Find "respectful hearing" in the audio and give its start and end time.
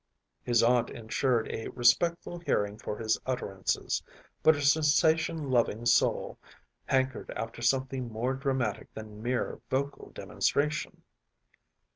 1.67-2.79